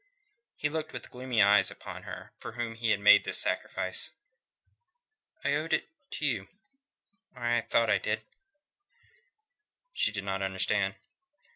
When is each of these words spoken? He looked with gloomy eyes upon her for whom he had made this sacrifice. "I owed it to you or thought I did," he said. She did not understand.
He 0.55 0.67
looked 0.67 0.93
with 0.93 1.11
gloomy 1.11 1.43
eyes 1.43 1.69
upon 1.69 2.01
her 2.09 2.31
for 2.39 2.53
whom 2.53 2.73
he 2.73 2.89
had 2.89 2.99
made 2.99 3.23
this 3.23 3.37
sacrifice. 3.37 4.09
"I 5.43 5.53
owed 5.53 5.73
it 5.73 5.87
to 6.13 6.25
you 6.25 6.47
or 7.35 7.61
thought 7.69 7.91
I 7.91 7.99
did," 7.99 8.21
he 8.21 8.25
said. 8.25 9.91
She 9.93 10.11
did 10.11 10.23
not 10.23 10.41
understand. 10.41 10.95